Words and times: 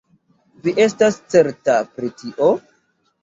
Vi 0.67 0.71
estas 0.85 1.19
certa 1.33 1.75
pri 1.99 2.09
tio? 2.23 2.47